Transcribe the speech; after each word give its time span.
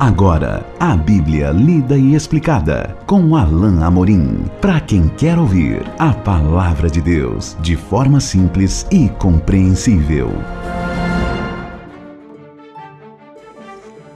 Agora, 0.00 0.64
a 0.80 0.96
Bíblia 0.96 1.50
lida 1.50 1.94
e 1.94 2.14
explicada 2.14 2.96
com 3.06 3.36
Alain 3.36 3.82
Amorim. 3.82 4.46
Para 4.58 4.80
quem 4.80 5.08
quer 5.08 5.38
ouvir 5.38 5.82
a 5.98 6.14
palavra 6.14 6.88
de 6.88 7.02
Deus 7.02 7.54
de 7.60 7.76
forma 7.76 8.18
simples 8.18 8.86
e 8.90 9.10
compreensível. 9.10 10.30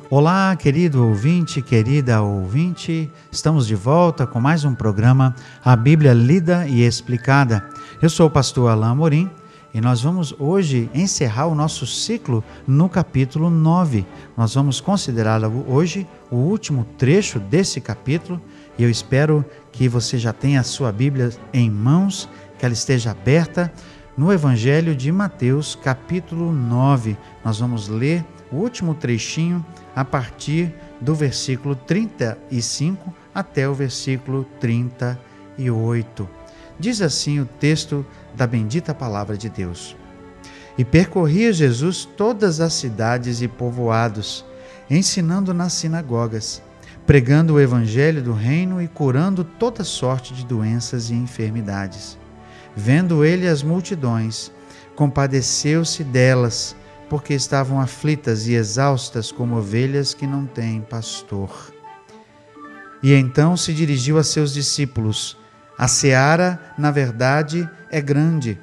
Olá, 0.09 0.57
querido 0.57 1.07
ouvinte, 1.07 1.61
querida 1.61 2.23
ouvinte. 2.23 3.12
Estamos 3.30 3.66
de 3.66 3.75
volta 3.75 4.27
com 4.27 4.41
mais 4.41 4.64
um 4.64 4.75
programa 4.75 5.35
A 5.62 5.77
Bíblia 5.77 6.14
lida 6.14 6.66
e 6.66 6.80
explicada. 6.80 7.62
Eu 8.01 8.09
sou 8.09 8.29
o 8.29 8.30
pastor 8.30 8.71
Alain 8.71 8.93
Amorim 8.93 9.30
e 9.75 9.81
nós 9.81 10.01
vamos 10.03 10.33
hoje 10.39 10.89
encerrar 10.95 11.49
o 11.49 11.55
nosso 11.55 11.85
ciclo 11.85 12.45
no 12.65 12.89
capítulo 12.89 13.51
9. 13.51 14.07
Nós 14.37 14.55
vamos 14.55 14.81
considerar 14.81 15.43
hoje 15.67 16.07
o 16.31 16.37
último 16.37 16.87
trecho 16.96 17.41
desse 17.41 17.81
capítulo 17.81 18.41
e 18.79 18.85
eu 18.85 18.89
espero 18.89 19.45
que 19.73 19.89
você 19.89 20.17
já 20.17 20.32
tenha 20.32 20.61
a 20.61 20.65
sua 20.65 20.93
Bíblia 20.93 21.31
em 21.53 21.68
mãos, 21.68 22.29
que 22.57 22.65
ela 22.65 22.73
esteja 22.73 23.11
aberta 23.11 23.73
no 24.17 24.32
Evangelho 24.32 24.95
de 24.95 25.11
Mateus, 25.11 25.75
capítulo 25.75 26.53
9. 26.53 27.17
Nós 27.45 27.59
vamos 27.59 27.89
ler 27.89 28.25
o 28.53 28.57
último 28.57 28.95
trechinho 28.95 29.67
a 29.96 30.04
partir 30.04 30.73
do 31.01 31.17
versículo 31.17 31.75
35 31.75 33.12
até 33.34 33.69
o 33.69 33.75
versículo 33.75 34.45
38. 34.61 36.44
Diz 36.78 37.01
assim 37.01 37.41
o 37.41 37.47
texto 37.47 38.05
da 38.34 38.47
bendita 38.47 38.95
palavra 38.95 39.37
de 39.37 39.48
Deus. 39.48 39.97
E 40.77 40.84
percorria 40.84 41.53
Jesus 41.53 42.05
todas 42.05 42.61
as 42.61 42.73
cidades 42.73 43.41
e 43.41 43.48
povoados, 43.48 44.45
ensinando 44.91 45.55
nas 45.55 45.73
sinagogas, 45.73 46.62
pregando 47.06 47.55
o 47.55 47.61
evangelho 47.61 48.23
do 48.23 48.33
reino 48.33 48.83
e 48.83 48.89
curando 48.89 49.45
toda 49.45 49.85
sorte 49.85 50.35
de 50.35 50.45
doenças 50.45 51.11
e 51.11 51.15
enfermidades. 51.15 52.19
Vendo 52.75 53.25
ele 53.25 53.47
as 53.47 53.63
multidões, 53.63 54.51
compadeceu-se 54.97 56.03
delas, 56.03 56.75
porque 57.09 57.35
estavam 57.35 57.81
aflitas 57.81 58.48
e 58.48 58.55
exaustas 58.55 59.31
como 59.31 59.57
ovelhas 59.57 60.13
que 60.13 60.27
não 60.27 60.47
têm 60.47 60.81
pastor. 60.81 61.73
E 63.03 63.13
então 63.13 63.57
se 63.57 63.73
dirigiu 63.73 64.19
a 64.19 64.25
seus 64.25 64.53
discípulos: 64.53 65.37
a 65.77 65.89
seara, 65.89 66.61
na 66.78 66.91
verdade, 66.91 67.69
é 67.91 68.00
grande, 68.00 68.58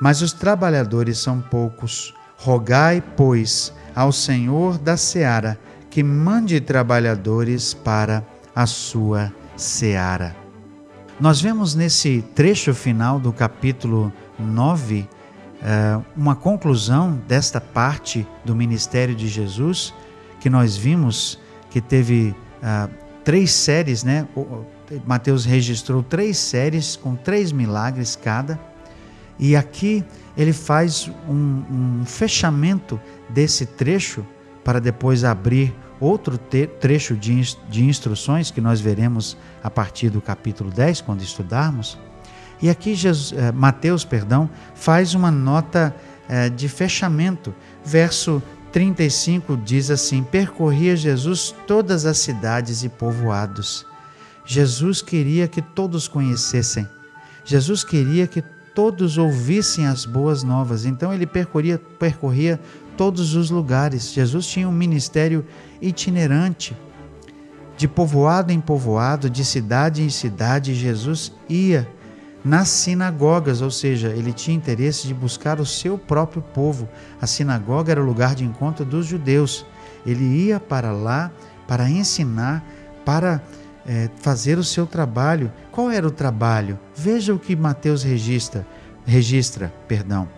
mas 0.00 0.22
os 0.22 0.32
trabalhadores 0.32 1.18
são 1.18 1.40
poucos. 1.40 2.14
Rogai, 2.36 3.02
pois, 3.16 3.72
ao 3.94 4.10
Senhor 4.10 4.78
da 4.78 4.96
seara 4.96 5.58
que 5.90 6.02
mande 6.02 6.60
trabalhadores 6.60 7.74
para 7.74 8.24
a 8.56 8.66
sua 8.66 9.32
seara. 9.56 10.34
Nós 11.20 11.40
vemos 11.40 11.74
nesse 11.74 12.24
trecho 12.34 12.74
final 12.74 13.20
do 13.20 13.32
capítulo 13.32 14.12
9 14.38 15.06
eh, 15.62 16.00
uma 16.16 16.34
conclusão 16.34 17.20
desta 17.28 17.60
parte 17.60 18.26
do 18.44 18.56
ministério 18.56 19.14
de 19.14 19.28
Jesus, 19.28 19.94
que 20.40 20.48
nós 20.50 20.76
vimos 20.76 21.38
que 21.70 21.80
teve 21.80 22.34
ah, 22.62 22.88
três 23.22 23.52
séries, 23.52 24.02
né? 24.02 24.26
Mateus 25.06 25.44
registrou 25.44 26.02
três 26.02 26.36
séries 26.36 26.96
com 26.96 27.14
três 27.14 27.52
milagres 27.52 28.16
cada, 28.16 28.58
e 29.38 29.56
aqui 29.56 30.04
ele 30.36 30.52
faz 30.52 31.10
um, 31.28 32.00
um 32.00 32.04
fechamento 32.04 33.00
desse 33.28 33.66
trecho 33.66 34.26
para 34.62 34.80
depois 34.80 35.24
abrir 35.24 35.74
outro 35.98 36.38
trecho 36.80 37.16
de, 37.16 37.56
de 37.68 37.84
instruções 37.84 38.50
que 38.50 38.60
nós 38.60 38.80
veremos 38.80 39.36
a 39.62 39.70
partir 39.70 40.10
do 40.10 40.20
capítulo 40.20 40.70
10, 40.70 41.00
quando 41.00 41.22
estudarmos. 41.22 41.98
E 42.60 42.70
aqui 42.70 42.94
Jesus, 42.94 43.32
eh, 43.36 43.50
Mateus 43.52 44.04
perdão, 44.04 44.48
faz 44.74 45.14
uma 45.14 45.30
nota 45.30 45.94
eh, 46.28 46.48
de 46.48 46.68
fechamento. 46.68 47.54
Verso 47.84 48.42
35 48.72 49.56
diz 49.56 49.90
assim: 49.90 50.22
Percorria 50.22 50.96
Jesus 50.96 51.54
todas 51.66 52.06
as 52.06 52.18
cidades 52.18 52.84
e 52.84 52.88
povoados 52.88 53.86
Jesus 54.44 55.00
queria 55.00 55.46
que 55.46 55.62
todos 55.62 56.08
conhecessem. 56.08 56.88
Jesus 57.44 57.84
queria 57.84 58.26
que 58.26 58.42
todos 58.74 59.18
ouvissem 59.18 59.86
as 59.86 60.04
boas 60.04 60.42
novas. 60.42 60.84
Então 60.84 61.12
ele 61.12 61.26
percorria, 61.26 61.78
percorria 61.98 62.60
todos 62.96 63.34
os 63.34 63.50
lugares. 63.50 64.12
Jesus 64.12 64.46
tinha 64.46 64.68
um 64.68 64.72
ministério 64.72 65.44
itinerante. 65.80 66.76
De 67.76 67.88
povoado 67.88 68.52
em 68.52 68.60
povoado, 68.60 69.28
de 69.30 69.44
cidade 69.44 70.02
em 70.02 70.10
cidade, 70.10 70.74
Jesus 70.74 71.32
ia 71.48 71.88
nas 72.44 72.68
sinagogas, 72.68 73.62
ou 73.62 73.70
seja, 73.70 74.08
ele 74.08 74.32
tinha 74.32 74.56
interesse 74.56 75.06
de 75.06 75.14
buscar 75.14 75.60
o 75.60 75.66
seu 75.66 75.96
próprio 75.96 76.42
povo. 76.42 76.88
A 77.20 77.26
sinagoga 77.26 77.92
era 77.92 78.02
o 78.02 78.06
lugar 78.06 78.34
de 78.34 78.44
encontro 78.44 78.84
dos 78.84 79.06
judeus. 79.06 79.64
Ele 80.04 80.24
ia 80.24 80.58
para 80.58 80.92
lá 80.92 81.30
para 81.66 81.88
ensinar, 81.88 82.64
para 83.04 83.40
é, 83.86 84.08
fazer 84.16 84.58
o 84.58 84.64
seu 84.64 84.86
trabalho. 84.86 85.52
Qual 85.70 85.90
era 85.90 86.06
o 86.06 86.10
trabalho? 86.10 86.78
Veja 86.94 87.34
o 87.34 87.38
que 87.38 87.56
Mateus 87.56 88.02
registra, 88.02 88.66
registra, 89.04 89.72
perdão, 89.88 90.28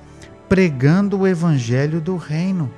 pregando 0.49 1.21
o 1.21 1.27
evangelho 1.27 2.01
do 2.01 2.17
reino. 2.17 2.71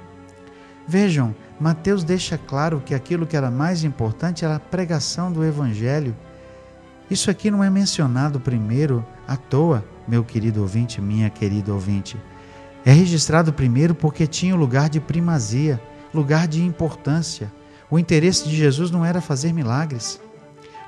Vejam, 0.87 1.35
Mateus 1.59 2.05
deixa 2.05 2.39
claro 2.39 2.83
que 2.85 2.95
aquilo 2.95 3.27
que 3.27 3.37
era 3.37 3.51
mais 3.51 3.83
importante 3.83 4.45
era 4.45 4.57
a 4.57 4.61
pregação 4.61 5.33
do 5.33 5.45
evangelho. 5.45 6.15
Isso 7.11 7.31
aqui 7.31 7.51
não 7.51 7.63
é 7.63 7.71
mencionado 7.71 8.39
primeiro 8.39 9.05
à 9.27 9.37
toa, 9.37 9.85
meu 10.07 10.23
querido 10.23 10.61
ouvinte, 10.61 11.01
minha 11.01 11.31
querida 11.31 11.73
ouvinte. 11.73 12.17
É 12.85 12.93
registrado 12.93 13.53
primeiro 13.53 13.95
porque 13.95 14.27
tinha 14.27 14.55
o 14.55 14.59
lugar 14.59 14.89
de 14.89 15.01
primazia, 15.01 15.81
lugar 16.15 16.47
de 16.47 16.63
importância. 16.63 17.53
O 17.91 17.99
interesse 17.99 18.49
de 18.49 18.57
Jesus 18.57 18.91
não 18.91 19.05
era 19.05 19.21
fazer 19.21 19.53
milagres. 19.53 20.21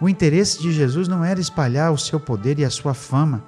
O 0.01 0.09
interesse 0.09 0.61
de 0.63 0.73
Jesus 0.73 1.09
não 1.09 1.25
era 1.25 1.41
espalhar 1.41 1.93
o 1.93 1.99
seu 1.99 2.21
poder 2.21 2.59
e 2.59 2.65
a 2.65 2.71
sua 2.71 2.95
fama. 2.95 3.43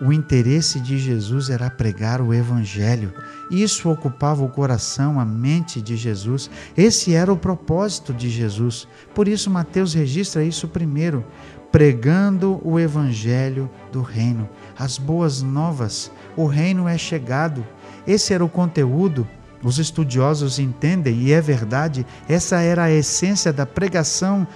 O 0.00 0.12
interesse 0.12 0.78
de 0.78 0.96
Jesus 0.96 1.50
era 1.50 1.68
pregar 1.68 2.20
o 2.20 2.32
Evangelho. 2.32 3.12
Isso 3.50 3.90
ocupava 3.90 4.44
o 4.44 4.48
coração, 4.48 5.18
a 5.18 5.24
mente 5.24 5.82
de 5.82 5.96
Jesus. 5.96 6.48
Esse 6.76 7.14
era 7.14 7.32
o 7.32 7.36
propósito 7.36 8.14
de 8.14 8.30
Jesus. 8.30 8.86
Por 9.12 9.26
isso, 9.26 9.50
Mateus 9.50 9.94
registra 9.94 10.44
isso 10.44 10.68
primeiro, 10.68 11.24
pregando 11.72 12.60
o 12.62 12.78
Evangelho 12.78 13.68
do 13.90 14.00
Reino, 14.00 14.48
as 14.78 14.98
boas 14.98 15.42
novas. 15.42 16.12
O 16.36 16.46
reino 16.46 16.86
é 16.86 16.96
chegado. 16.96 17.66
Esse 18.06 18.32
era 18.32 18.44
o 18.44 18.48
conteúdo 18.48 19.26
os 19.62 19.78
estudiosos 19.78 20.58
entendem, 20.58 21.22
e 21.22 21.32
é 21.32 21.40
verdade, 21.40 22.06
essa 22.28 22.60
era 22.60 22.84
a 22.84 22.90
essência 22.90 23.52
da 23.52 23.66
pregação 23.66 24.46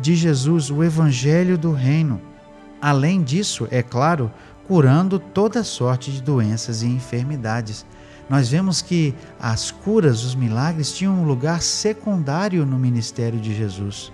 de 0.00 0.16
Jesus, 0.16 0.70
o 0.70 0.82
Evangelho 0.82 1.56
do 1.56 1.72
Reino. 1.72 2.20
Além 2.80 3.22
disso, 3.22 3.68
é 3.70 3.82
claro, 3.82 4.30
curando 4.66 5.18
toda 5.18 5.62
sorte 5.62 6.10
de 6.10 6.22
doenças 6.22 6.82
e 6.82 6.86
enfermidades. 6.86 7.86
Nós 8.28 8.48
vemos 8.48 8.82
que 8.82 9.14
as 9.40 9.70
curas, 9.70 10.24
os 10.24 10.34
milagres, 10.34 10.92
tinham 10.92 11.14
um 11.14 11.24
lugar 11.24 11.62
secundário 11.62 12.66
no 12.66 12.78
ministério 12.78 13.40
de 13.40 13.54
Jesus. 13.54 14.12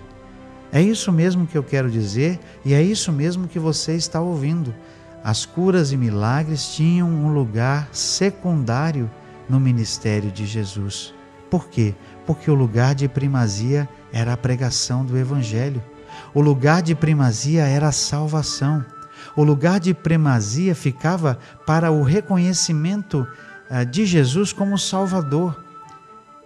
É 0.71 0.81
isso 0.81 1.11
mesmo 1.11 1.45
que 1.45 1.57
eu 1.57 1.63
quero 1.63 1.89
dizer 1.89 2.39
e 2.63 2.73
é 2.73 2.81
isso 2.81 3.11
mesmo 3.11 3.47
que 3.47 3.59
você 3.59 3.95
está 3.95 4.21
ouvindo. 4.21 4.73
As 5.23 5.45
curas 5.45 5.91
e 5.91 5.97
milagres 5.97 6.75
tinham 6.75 7.09
um 7.09 7.33
lugar 7.33 7.89
secundário 7.91 9.09
no 9.49 9.59
ministério 9.59 10.31
de 10.31 10.45
Jesus. 10.45 11.13
Por 11.49 11.67
quê? 11.67 11.93
Porque 12.25 12.49
o 12.49 12.55
lugar 12.55 12.95
de 12.95 13.07
primazia 13.07 13.87
era 14.11 14.33
a 14.33 14.37
pregação 14.37 15.05
do 15.05 15.17
Evangelho. 15.17 15.83
O 16.33 16.41
lugar 16.41 16.81
de 16.81 16.95
primazia 16.95 17.63
era 17.63 17.89
a 17.89 17.91
salvação. 17.91 18.83
O 19.35 19.43
lugar 19.43 19.79
de 19.79 19.93
primazia 19.93 20.73
ficava 20.73 21.37
para 21.65 21.91
o 21.91 22.03
reconhecimento 22.03 23.27
ah, 23.69 23.83
de 23.83 24.05
Jesus 24.05 24.51
como 24.51 24.77
Salvador. 24.77 25.63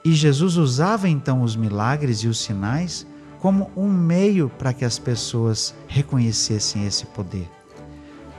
E 0.03 0.13
Jesus 0.13 0.57
usava 0.57 1.09
então 1.09 1.41
os 1.41 1.55
milagres 1.55 2.19
e 2.19 2.27
os 2.27 2.39
sinais 2.39 3.05
como 3.39 3.71
um 3.75 3.87
meio 3.87 4.49
para 4.49 4.73
que 4.73 4.83
as 4.83 4.99
pessoas 4.99 5.73
reconhecessem 5.87 6.85
esse 6.85 7.05
poder. 7.05 7.49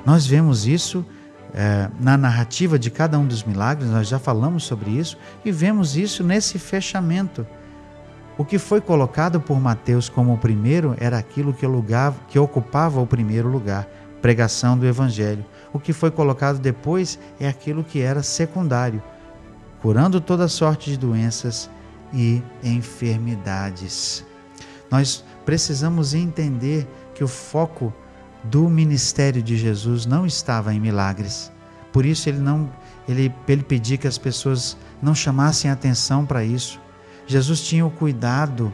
Nós 0.05 0.27
vemos 0.27 0.67
isso 0.67 1.05
é, 1.55 1.89
na 1.99 2.17
narrativa 2.17 2.79
de 2.79 2.91
cada 2.91 3.19
um 3.19 3.27
dos 3.27 3.43
milagres, 3.43 3.91
nós 3.91 4.09
já 4.09 4.19
falamos 4.19 4.65
sobre 4.65 4.91
isso 4.91 5.17
e 5.45 5.51
vemos 5.51 5.97
isso 5.97 6.23
nesse 6.23 6.59
fechamento. 6.59 7.47
O 8.39 8.45
que 8.45 8.59
foi 8.59 8.81
colocado 8.81 9.41
por 9.41 9.61
Mateus 9.61 10.09
como 10.09 10.33
o 10.33 10.39
primeiro 10.39 10.97
era 10.99 11.19
aquilo 11.19 11.53
que, 11.53 11.67
que 12.29 12.39
ocupava 12.39 13.01
o 13.01 13.07
primeiro 13.07 13.49
lugar, 13.49 13.87
pregação 14.23 14.79
do 14.79 14.87
Evangelho. 14.87 15.45
O 15.73 15.79
que 15.79 15.93
foi 15.93 16.11
colocado 16.11 16.59
depois 16.59 17.19
é 17.39 17.47
aquilo 17.47 17.85
que 17.85 18.01
era 18.01 18.23
secundário, 18.23 19.03
curando 19.83 20.21
toda 20.21 20.49
sorte 20.49 20.91
de 20.91 20.99
doenças 20.99 21.69
e 22.13 22.43
enfermidades. 22.63 24.25
Nós 24.91 25.25
precisamos 25.45 26.15
entender 26.15 26.89
que 27.15 27.23
o 27.23 27.29
foco 27.29 27.93
do 28.45 28.69
ministério 28.69 29.43
de 29.43 29.57
Jesus 29.57 30.07
não 30.07 30.27
estava 30.27 30.75
em 30.75 30.81
milagres. 30.81 31.51
Por 31.93 32.07
isso 32.07 32.29
ele 32.29 32.39
não 32.39 32.71
ele, 33.09 33.35
ele 33.49 33.63
pedia 33.63 33.97
que 33.97 34.07
as 34.07 34.19
pessoas 34.19 34.77
não 35.03 35.15
chamassem 35.15 35.71
atenção 35.71 36.25
para 36.25 36.45
isso. 36.45 36.81
Jesus 37.27 37.61
tinha 37.61 37.85
o 37.85 37.91
cuidado 37.91 38.73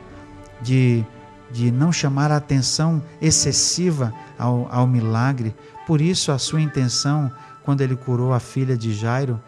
de, 0.60 1.04
de 1.50 1.70
não 1.70 1.92
chamar 1.92 2.30
a 2.30 2.36
atenção 2.36 3.02
excessiva 3.20 4.12
ao, 4.38 4.68
ao 4.70 4.86
milagre. 4.86 5.54
Por 5.86 6.00
isso 6.00 6.32
a 6.32 6.38
sua 6.38 6.60
intenção, 6.60 7.30
quando 7.62 7.80
ele 7.80 7.96
curou 7.96 8.32
a 8.32 8.40
filha 8.40 8.76
de 8.76 8.92
Jairo, 8.92 9.40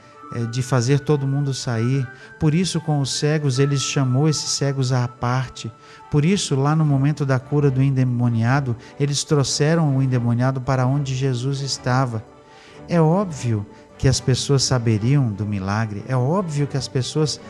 de 0.51 0.63
fazer 0.63 1.01
todo 1.01 1.27
mundo 1.27 1.55
sair. 1.55 2.07
Por 2.39 2.55
isso, 2.55 2.81
com 2.81 3.01
os 3.01 3.19
cegos, 3.19 3.59
ele 3.59 3.79
chamou 3.79 4.29
esses 4.29 4.51
cegos 4.51 4.93
à 4.93 5.07
parte. 5.09 5.71
Por 6.11 6.25
isso, 6.25 6.55
lá 6.55 6.77
no 6.77 6.85
momento 6.85 7.25
da 7.25 7.39
cura 7.39 7.71
do 7.71 7.83
endemoniado, 7.83 8.77
eles 8.99 9.25
trouxeram 9.25 9.97
o 9.97 10.03
endemoniado 10.03 10.61
para 10.61 10.87
onde 10.87 11.15
Jesus 11.15 11.61
estava. 11.61 12.23
É 12.89 13.01
óbvio 13.01 13.67
que 13.99 14.09
as 14.09 14.21
pessoas 14.21 14.63
saberiam 14.63 15.31
do 15.33 15.45
milagre, 15.45 16.05
é 16.07 16.17
óbvio 16.17 16.67
que 16.67 16.77
as 16.77 16.87
pessoas 16.87 17.41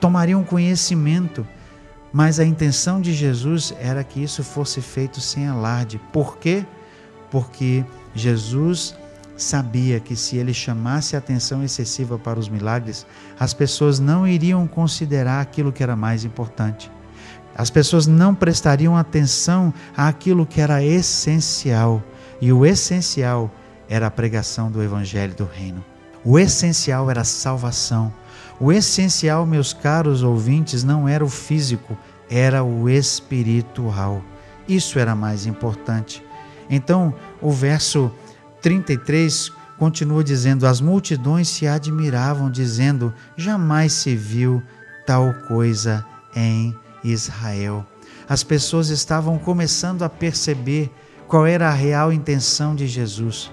tomariam 0.00 0.42
conhecimento, 0.42 1.46
mas 2.12 2.40
a 2.40 2.44
intenção 2.44 3.00
de 3.00 3.12
Jesus 3.14 3.72
era 3.78 4.02
que 4.02 4.22
isso 4.22 4.42
fosse 4.42 4.80
feito 4.80 5.20
sem 5.20 5.46
alarde. 5.46 6.00
Por 6.12 6.36
quê? 6.38 6.66
Porque 7.30 7.84
Jesus 8.14 8.94
sabia 9.38 10.00
que 10.00 10.16
se 10.16 10.36
ele 10.36 10.52
chamasse 10.52 11.16
atenção 11.16 11.62
excessiva 11.62 12.18
para 12.18 12.38
os 12.38 12.48
milagres, 12.48 13.06
as 13.38 13.54
pessoas 13.54 14.00
não 14.00 14.26
iriam 14.26 14.66
considerar 14.66 15.40
aquilo 15.40 15.72
que 15.72 15.82
era 15.82 15.94
mais 15.94 16.24
importante. 16.24 16.90
As 17.54 17.70
pessoas 17.70 18.06
não 18.06 18.34
prestariam 18.34 18.96
atenção 18.96 19.72
àquilo 19.96 20.44
que 20.44 20.60
era 20.60 20.82
essencial. 20.82 22.02
E 22.40 22.52
o 22.52 22.66
essencial 22.66 23.50
era 23.88 24.08
a 24.08 24.10
pregação 24.10 24.70
do 24.70 24.82
Evangelho 24.82 25.34
do 25.34 25.44
Reino. 25.44 25.84
O 26.24 26.38
essencial 26.38 27.10
era 27.10 27.22
a 27.22 27.24
salvação. 27.24 28.12
O 28.60 28.72
essencial, 28.72 29.46
meus 29.46 29.72
caros 29.72 30.22
ouvintes, 30.22 30.82
não 30.82 31.08
era 31.08 31.24
o 31.24 31.28
físico, 31.28 31.96
era 32.28 32.62
o 32.62 32.88
espiritual. 32.88 34.22
Isso 34.68 34.98
era 34.98 35.14
mais 35.14 35.46
importante. 35.46 36.24
Então, 36.68 37.14
o 37.40 37.50
verso 37.50 38.12
33 38.60 39.52
continua 39.78 40.22
dizendo: 40.24 40.66
As 40.66 40.80
multidões 40.80 41.48
se 41.48 41.66
admiravam, 41.66 42.50
dizendo: 42.50 43.12
Jamais 43.36 43.92
se 43.92 44.14
viu 44.14 44.62
tal 45.06 45.32
coisa 45.46 46.04
em 46.34 46.76
Israel. 47.02 47.86
As 48.28 48.42
pessoas 48.42 48.88
estavam 48.88 49.38
começando 49.38 50.02
a 50.02 50.08
perceber 50.08 50.90
qual 51.26 51.46
era 51.46 51.68
a 51.68 51.72
real 51.72 52.12
intenção 52.12 52.74
de 52.74 52.86
Jesus. 52.86 53.50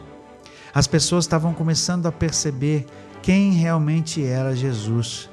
As 0.73 0.87
pessoas 0.87 1.23
estavam 1.23 1.53
começando 1.53 2.05
a 2.05 2.11
perceber 2.11 2.85
quem 3.21 3.53
realmente 3.53 4.23
era 4.23 4.55
Jesus. 4.55 5.29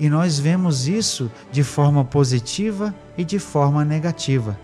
E 0.00 0.08
nós 0.08 0.38
vemos 0.38 0.88
isso 0.88 1.30
de 1.52 1.62
forma 1.62 2.04
positiva 2.04 2.94
e 3.16 3.24
de 3.24 3.38
forma 3.38 3.84
negativa. 3.84 4.58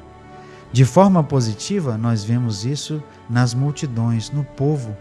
De 0.74 0.84
forma 0.84 1.22
positiva, 1.22 1.96
nós 1.96 2.24
vemos 2.24 2.64
isso 2.64 3.00
nas 3.30 3.54
multidões, 3.54 4.32
no 4.32 4.42
povo, 4.42 4.96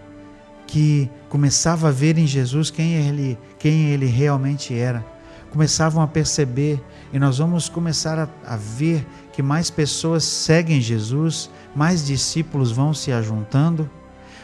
que 0.68 1.10
começava 1.30 1.88
a 1.88 1.92
ver 1.92 2.16
em 2.20 2.28
Jesus 2.28 2.70
quem 2.70 2.94
ele, 2.94 3.40
quem 3.58 3.88
ele 3.88 4.06
realmente 4.06 4.78
era 4.78 5.04
começavam 5.50 6.04
a 6.04 6.08
perceber 6.08 6.80
e 7.12 7.18
nós 7.18 7.40
vamos 7.40 7.70
começar 7.70 8.20
a, 8.20 8.30
a, 8.46 8.56
ver 8.56 9.04
que 9.32 9.42
mais 9.42 9.72
pessoas 9.72 10.24
seguem 10.24 10.80
Jesus, 10.80 11.50
mais 11.76 12.06
discípulos 12.06 12.72
vão 12.72 12.94
se 12.94 13.12
ajuntando. 13.12 13.90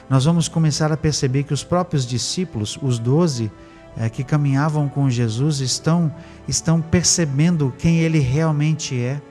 Nós 0.09 0.25
vamos 0.25 0.47
começar 0.47 0.91
a 0.91 0.97
perceber 0.97 1.43
que 1.43 1.53
os 1.53 1.63
próprios 1.63 2.07
discípulos, 2.07 2.75
os 2.81 2.97
doze 2.97 3.51
é, 3.95 4.09
que 4.09 4.23
caminhavam 4.23 4.89
com 4.89 5.07
Jesus, 5.11 5.59
estão, 5.59 6.11
estão 6.47 6.81
percebendo 6.81 7.71
quem 7.77 7.99
ele 7.99 8.17
realmente 8.17 8.99
é. 8.99 9.21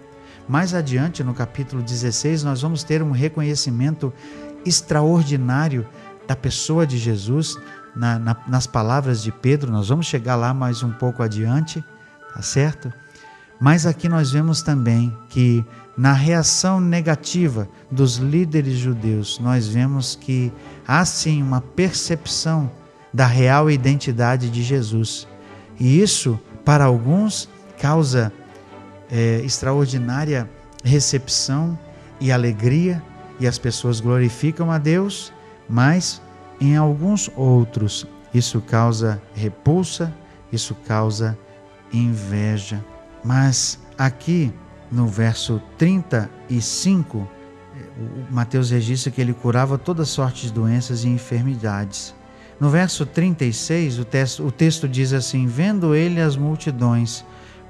Mais 0.48 0.72
adiante, 0.72 1.22
no 1.22 1.34
capítulo 1.34 1.82
16, 1.82 2.42
nós 2.42 2.62
vamos 2.62 2.82
ter 2.82 3.02
um 3.02 3.10
reconhecimento 3.10 4.12
extraordinário 4.64 5.86
da 6.26 6.34
pessoa 6.34 6.86
de 6.86 6.96
Jesus, 6.96 7.56
na, 7.94 8.18
na, 8.18 8.36
nas 8.46 8.66
palavras 8.66 9.22
de 9.22 9.32
Pedro, 9.32 9.72
nós 9.72 9.88
vamos 9.88 10.06
chegar 10.06 10.36
lá 10.36 10.54
mais 10.54 10.82
um 10.82 10.90
pouco 10.90 11.22
adiante, 11.22 11.82
tá 12.34 12.42
certo? 12.42 12.92
Mas 13.60 13.86
aqui 13.86 14.08
nós 14.08 14.30
vemos 14.30 14.62
também 14.62 15.16
que 15.28 15.64
na 15.96 16.12
reação 16.12 16.80
negativa 16.80 17.68
dos 17.90 18.16
líderes 18.16 18.78
judeus, 18.78 19.38
nós 19.40 19.66
vemos 19.66 20.14
que 20.14 20.52
há 20.86 21.04
sim 21.04 21.42
uma 21.42 21.60
percepção 21.60 22.70
da 23.12 23.26
real 23.26 23.68
identidade 23.70 24.48
de 24.48 24.62
Jesus. 24.62 25.26
E 25.80 26.00
isso, 26.00 26.38
para 26.64 26.84
alguns, 26.84 27.48
causa 27.80 28.32
é, 29.10 29.40
extraordinária 29.44 30.48
recepção 30.84 31.78
e 32.20 32.30
alegria, 32.32 33.02
e 33.40 33.46
as 33.46 33.58
pessoas 33.58 34.00
glorificam 34.00 34.70
a 34.70 34.78
Deus, 34.78 35.32
mas 35.68 36.20
em 36.60 36.76
alguns 36.76 37.30
outros, 37.36 38.06
isso 38.34 38.60
causa 38.60 39.22
repulsa, 39.34 40.12
isso 40.52 40.74
causa 40.74 41.38
inveja. 41.92 42.84
Mas 43.24 43.78
aqui 43.96 44.52
no 44.90 45.06
verso 45.06 45.62
35, 45.76 47.18
o 47.18 48.32
Mateus 48.32 48.70
registra 48.70 49.10
que 49.10 49.20
ele 49.20 49.32
curava 49.32 49.78
toda 49.78 50.04
sorte 50.04 50.46
de 50.46 50.52
doenças 50.52 51.04
e 51.04 51.08
enfermidades. 51.08 52.14
No 52.58 52.70
verso 52.70 53.06
36, 53.06 54.00
o 54.00 54.04
texto, 54.04 54.44
o 54.44 54.50
texto 54.50 54.88
diz 54.88 55.12
assim: 55.12 55.46
Vendo 55.46 55.94
ele 55.94 56.20
as 56.20 56.36
multidões, 56.36 57.24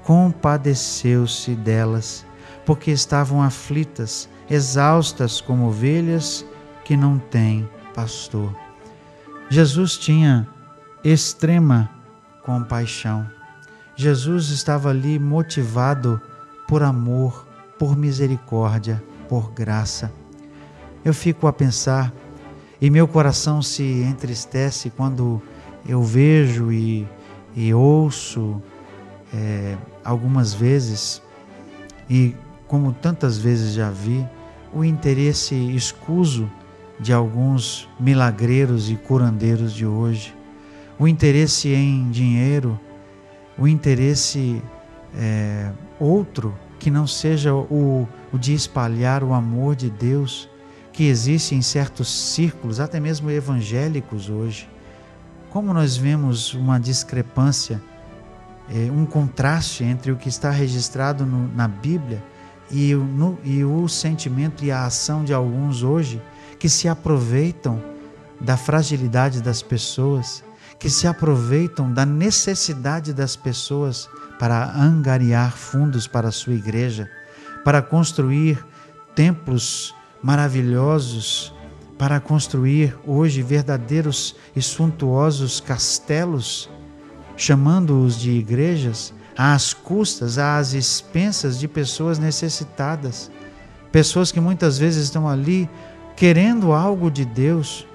compadeceu-se 0.08 1.55
delas, 1.55 2.25
porque 2.64 2.90
estavam 2.90 3.43
aflitas, 3.43 4.26
exaustas 4.49 5.38
como 5.38 5.66
ovelhas 5.66 6.46
que 6.82 6.96
não 6.96 7.19
têm 7.19 7.69
pastor. 7.94 8.56
Jesus 9.50 9.99
tinha 9.99 10.49
extrema 11.05 11.90
compaixão. 12.43 13.26
Jesus 13.96 14.49
estava 14.49 14.88
ali 14.88 15.19
motivado 15.19 16.19
por 16.66 16.82
amor, 16.82 17.47
por 17.78 17.94
misericórdia, 17.94 19.04
por 19.28 19.52
graça. 19.52 20.11
Eu 21.04 21.12
fico 21.12 21.47
a 21.47 21.52
pensar 21.52 22.14
e 22.80 22.88
meu 22.88 23.06
coração 23.06 23.61
se 23.61 23.82
entristece 23.82 24.88
quando 24.88 25.42
eu 25.87 26.02
vejo 26.02 26.73
e, 26.73 27.06
e 27.54 27.75
ouço 27.75 28.62
é, 29.32 29.76
algumas 30.04 30.54
vezes, 30.54 31.23
e 32.08 32.35
como 32.66 32.92
tantas 32.92 33.38
vezes 33.38 33.75
já 33.75 33.90
vi, 33.90 34.26
o 34.73 34.85
interesse 34.85 35.54
escuso 35.75 36.50
de 37.00 37.12
alguns 37.12 37.88
milagreiros 37.99 38.90
e 38.90 38.97
curandeiros 38.97 39.73
de 39.73 39.87
hoje, 39.87 40.35
o 40.99 41.06
interesse 41.06 41.68
em 41.73 42.11
dinheiro, 42.11 42.78
o 43.56 43.68
interesse 43.68 44.62
é, 45.16 45.70
outro 45.99 46.54
que 46.78 46.90
não 46.90 47.06
seja 47.06 47.54
o, 47.54 48.08
o 48.32 48.38
de 48.38 48.54
espalhar 48.54 49.23
o 49.23 49.32
amor 49.32 49.75
de 49.75 49.90
Deus 49.90 50.49
que 50.92 51.04
existe 51.04 51.54
em 51.54 51.62
certos 51.62 52.08
círculos, 52.08 52.80
até 52.80 52.99
mesmo 52.99 53.30
evangélicos 53.30 54.28
hoje. 54.28 54.68
Como 55.50 55.73
nós 55.73 55.97
vemos 55.97 56.54
uma 56.54 56.78
discrepância, 56.78 57.80
é, 58.70 58.90
um 58.90 59.06
contraste 59.06 59.84
entre 59.84 60.12
o 60.12 60.16
que 60.16 60.28
está 60.28 60.50
registrado 60.50 61.25
no, 61.25 61.48
na 61.54 61.66
Bíblia 61.66 62.22
e, 62.70 62.94
no, 62.94 63.38
e 63.42 63.64
o 63.64 63.88
sentimento 63.88 64.64
e 64.64 64.70
a 64.70 64.84
ação 64.84 65.25
de 65.25 65.32
alguns 65.32 65.82
hoje 65.82 66.20
que 66.58 66.68
se 66.68 66.88
aproveitam 66.88 67.82
da 68.40 68.56
fragilidade 68.56 69.42
das 69.42 69.62
pessoas, 69.62 70.44
que 70.78 70.90
se 70.90 71.06
aproveitam 71.06 71.92
da 71.92 72.04
necessidade 72.04 73.12
das 73.12 73.37
pessoas 73.37 74.08
para 74.38 74.72
angariar 74.76 75.52
fundos 75.56 76.06
para 76.06 76.28
a 76.28 76.32
sua 76.32 76.54
igreja, 76.54 77.10
para 77.64 77.82
construir 77.82 78.64
templos 79.14 79.94
maravilhosos, 80.22 81.52
para 81.98 82.20
construir 82.20 82.96
hoje 83.04 83.42
verdadeiros 83.42 84.37
e 84.54 84.62
suntuosos 84.62 85.60
castelos, 85.60 86.70
chamando-os 87.38 88.18
de 88.18 88.33
igrejas, 88.33 89.14
às 89.37 89.73
custas, 89.73 90.37
às 90.37 90.73
expensas 90.73 91.59
de 91.59 91.68
pessoas 91.68 92.18
necessitadas, 92.18 93.30
pessoas 93.92 94.33
que 94.33 94.40
muitas 94.40 94.76
vezes 94.76 95.04
estão 95.04 95.28
ali 95.28 95.71
querendo 96.16 96.73
algo 96.73 97.09
de 97.09 97.25
Deus, 97.25 97.87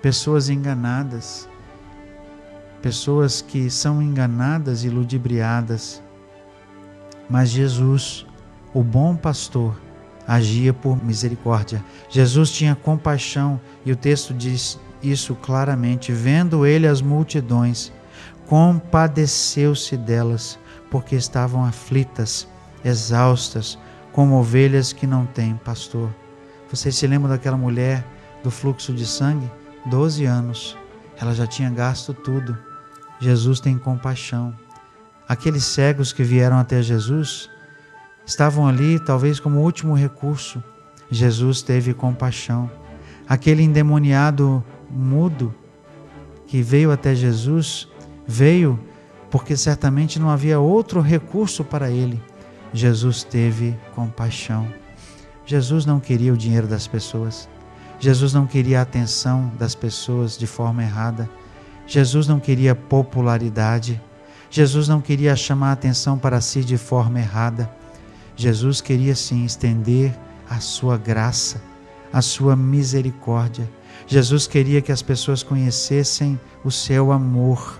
pessoas 0.00 0.48
enganadas, 0.48 1.46
pessoas 2.80 3.42
que 3.42 3.70
são 3.70 4.02
enganadas 4.02 4.82
e 4.82 4.88
ludibriadas 4.88 6.02
Mas 7.28 7.50
Jesus, 7.50 8.26
o 8.72 8.82
bom 8.82 9.14
pastor, 9.14 9.78
agia 10.26 10.72
por 10.72 11.04
misericórdia. 11.04 11.84
Jesus 12.08 12.50
tinha 12.50 12.74
compaixão 12.74 13.60
e 13.84 13.92
o 13.92 13.96
texto 13.96 14.32
diz 14.32 14.80
isso 15.02 15.34
claramente. 15.34 16.12
Vendo 16.12 16.64
ele 16.64 16.86
as 16.86 17.02
multidões, 17.02 17.92
compadeceu-se 18.50 19.96
delas, 19.96 20.58
porque 20.90 21.14
estavam 21.14 21.64
aflitas, 21.64 22.48
exaustas, 22.84 23.78
como 24.10 24.40
ovelhas 24.40 24.92
que 24.92 25.06
não 25.06 25.24
têm 25.24 25.54
pastor. 25.54 26.10
Vocês 26.68 26.96
se 26.96 27.06
lembram 27.06 27.30
daquela 27.30 27.56
mulher 27.56 28.04
do 28.42 28.50
fluxo 28.50 28.92
de 28.92 29.06
sangue? 29.06 29.48
Doze 29.86 30.24
anos. 30.24 30.76
Ela 31.20 31.32
já 31.32 31.46
tinha 31.46 31.70
gasto 31.70 32.12
tudo. 32.12 32.58
Jesus 33.20 33.60
tem 33.60 33.78
compaixão. 33.78 34.52
Aqueles 35.28 35.62
cegos 35.62 36.12
que 36.12 36.24
vieram 36.24 36.58
até 36.58 36.82
Jesus 36.82 37.48
estavam 38.26 38.66
ali, 38.66 38.98
talvez 38.98 39.38
como 39.38 39.60
último 39.60 39.94
recurso. 39.94 40.60
Jesus 41.08 41.62
teve 41.62 41.94
compaixão. 41.94 42.68
Aquele 43.28 43.62
endemoniado 43.62 44.64
mudo 44.90 45.54
que 46.48 46.60
veio 46.62 46.90
até 46.90 47.14
Jesus, 47.14 47.88
veio 48.26 48.78
porque 49.30 49.56
certamente 49.56 50.18
não 50.18 50.28
havia 50.28 50.58
outro 50.58 51.00
recurso 51.00 51.64
para 51.64 51.90
ele. 51.90 52.20
Jesus 52.72 53.22
teve 53.22 53.78
compaixão. 53.94 54.66
Jesus 55.46 55.86
não 55.86 55.98
queria 55.98 56.32
o 56.32 56.36
dinheiro 56.36 56.66
das 56.66 56.86
pessoas. 56.86 57.48
Jesus 57.98 58.32
não 58.32 58.46
queria 58.46 58.78
a 58.78 58.82
atenção 58.82 59.52
das 59.58 59.74
pessoas 59.74 60.38
de 60.38 60.46
forma 60.46 60.82
errada. 60.82 61.28
Jesus 61.86 62.26
não 62.26 62.40
queria 62.40 62.74
popularidade. 62.74 64.00
Jesus 64.48 64.88
não 64.88 65.00
queria 65.00 65.34
chamar 65.36 65.70
a 65.70 65.72
atenção 65.72 66.18
para 66.18 66.40
si 66.40 66.64
de 66.64 66.76
forma 66.76 67.20
errada. 67.20 67.70
Jesus 68.36 68.80
queria 68.80 69.14
sim 69.14 69.44
estender 69.44 70.16
a 70.48 70.60
sua 70.60 70.96
graça, 70.96 71.60
a 72.12 72.22
sua 72.22 72.56
misericórdia. 72.56 73.68
Jesus 74.06 74.46
queria 74.46 74.80
que 74.80 74.90
as 74.90 75.02
pessoas 75.02 75.42
conhecessem 75.42 76.38
o 76.64 76.70
seu 76.70 77.12
amor. 77.12 77.79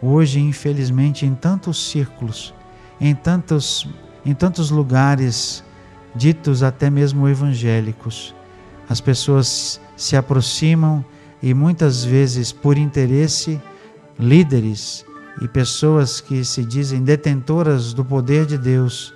Hoje, 0.00 0.40
infelizmente, 0.40 1.26
em 1.26 1.34
tantos 1.34 1.90
círculos, 1.90 2.54
em 3.00 3.14
tantos, 3.14 3.88
em 4.24 4.34
tantos 4.34 4.70
lugares 4.70 5.64
ditos 6.14 6.62
até 6.62 6.88
mesmo 6.90 7.28
evangélicos. 7.28 8.34
As 8.88 9.00
pessoas 9.00 9.80
se 9.96 10.16
aproximam 10.16 11.04
e 11.42 11.52
muitas 11.54 12.04
vezes, 12.04 12.52
por 12.52 12.76
interesse, 12.78 13.60
líderes 14.18 15.04
e 15.40 15.46
pessoas 15.46 16.20
que 16.20 16.44
se 16.44 16.64
dizem 16.64 17.02
detentoras 17.02 17.92
do 17.92 18.04
poder 18.04 18.46
de 18.46 18.58
Deus, 18.58 19.14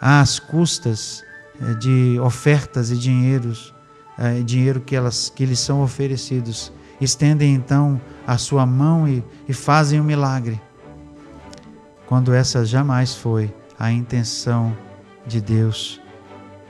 às 0.00 0.38
custas 0.38 1.22
eh, 1.60 1.74
de 1.74 2.18
ofertas 2.20 2.90
e 2.90 2.96
dinheiros, 2.96 3.74
eh, 4.18 4.42
dinheiro 4.42 4.80
que, 4.80 4.96
elas, 4.96 5.30
que 5.34 5.44
lhes 5.44 5.58
são 5.58 5.82
oferecidos, 5.82 6.72
estendem 7.00 7.54
então 7.54 8.00
a 8.26 8.38
sua 8.38 8.66
mão 8.66 9.08
e, 9.08 9.24
e 9.48 9.52
fazem 9.52 10.00
o 10.00 10.02
um 10.02 10.06
milagre, 10.06 10.60
quando 12.06 12.32
essa 12.32 12.64
jamais 12.64 13.14
foi 13.14 13.54
a 13.78 13.90
intenção 13.90 14.76
de 15.26 15.40
Deus 15.40 16.00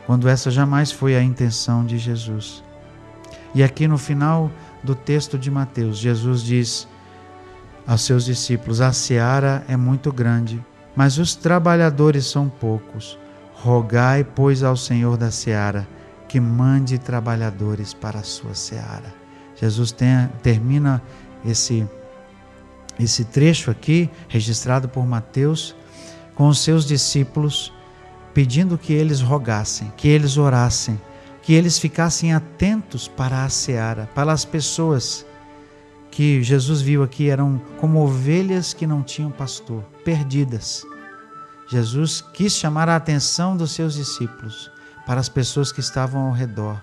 quando 0.07 0.29
essa 0.29 0.51
jamais 0.51 0.93
foi 0.93 1.17
a 1.17 1.23
intenção 1.23 1.85
de 1.85 1.99
Jesus. 1.99 2.63
E 3.53 3.63
aqui 3.63 3.89
no 3.89 3.99
final 3.99 4.51
do 4.83 4.95
texto 4.95 5.37
de 5.37 5.51
Mateus, 5.51 5.99
Jesus 5.99 6.43
diz 6.43 6.89
aos 7.85 8.03
seus 8.03 8.25
discípulos: 8.25 8.81
A 8.81 8.93
seara 8.93 9.65
é 9.69 9.77
muito 9.77 10.13
grande, 10.13 10.65
mas 10.95 11.19
os 11.19 11.35
trabalhadores 11.35 12.25
são 12.27 12.49
poucos. 12.49 13.19
Rogai, 13.53 14.23
pois, 14.23 14.63
ao 14.63 14.77
Senhor 14.77 15.17
da 15.17 15.31
seara 15.31 15.89
que 16.29 16.39
mande 16.39 16.99
trabalhadores 16.99 17.93
para 17.93 18.21
a 18.21 18.25
sua 18.25 18.55
seara. 18.55 19.26
Jesus 19.57 19.93
tem, 19.93 20.29
termina 20.43 21.03
esse, 21.45 21.89
esse 22.99 23.25
trecho 23.25 23.71
aqui, 23.71 24.11
registrado 24.29 24.89
por 24.89 25.07
Mateus, 25.07 25.75
com 26.35 26.49
os 26.49 26.59
seus 26.59 26.87
discípulos 26.87 27.73
pedindo 28.37 28.77
que 28.77 28.93
eles 28.93 29.23
rogassem, 29.23 29.91
que 29.97 30.07
eles 30.07 30.37
orassem, 30.37 31.01
que 31.41 31.55
eles 31.55 31.79
ficassem 31.79 32.35
atentos 32.35 33.09
para 33.09 33.45
a 33.45 33.49
seara, 33.49 34.11
para 34.15 34.31
as 34.31 34.45
pessoas 34.45 35.25
que 36.11 36.43
Jesus 36.43 36.83
viu 36.83 37.03
aqui 37.03 37.31
eram 37.31 37.59
como 37.79 38.03
ovelhas 38.03 38.75
que 38.75 38.87
não 38.87 39.03
tinham 39.03 39.31
pastor, 39.31 39.83
perdidas. 40.05 40.85
Jesus 41.71 42.21
quis 42.21 42.53
chamar 42.53 42.91
a 42.91 42.97
atenção 42.97 43.57
dos 43.57 43.73
seus 43.73 43.95
discípulos 43.95 44.71
para 45.07 45.19
as 45.19 45.31
pessoas 45.31 45.73
que 45.73 45.81
estavam 45.81 46.27
ao 46.27 46.33
redor, 46.33 46.83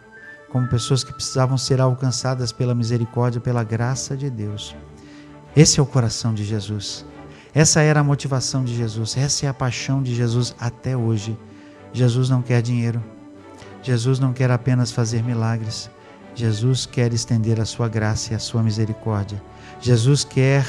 como 0.53 0.67
pessoas 0.67 1.03
que 1.03 1.11
precisavam 1.11 1.57
ser 1.57 1.81
alcançadas 1.81 2.51
pela 2.51 2.75
misericórdia, 2.75 3.41
pela 3.41 3.63
graça 3.63 4.15
de 4.15 4.29
Deus. 4.29 4.75
Esse 5.55 5.79
é 5.79 5.83
o 5.83 5.85
coração 5.85 6.31
de 6.31 6.45
Jesus. 6.45 7.03
Essa 7.55 7.81
era 7.81 8.01
a 8.01 8.03
motivação 8.03 8.63
de 8.63 8.75
Jesus, 8.75 9.17
essa 9.17 9.47
é 9.47 9.49
a 9.49 9.53
paixão 9.53 10.03
de 10.03 10.13
Jesus 10.13 10.55
até 10.59 10.95
hoje. 10.95 11.35
Jesus 11.91 12.29
não 12.29 12.43
quer 12.43 12.61
dinheiro, 12.61 13.03
Jesus 13.81 14.19
não 14.19 14.31
quer 14.31 14.51
apenas 14.51 14.91
fazer 14.91 15.23
milagres, 15.23 15.89
Jesus 16.35 16.85
quer 16.85 17.11
estender 17.13 17.59
a 17.59 17.65
sua 17.65 17.87
graça 17.87 18.33
e 18.33 18.35
a 18.35 18.39
sua 18.39 18.61
misericórdia. 18.61 19.41
Jesus 19.81 20.23
quer 20.23 20.65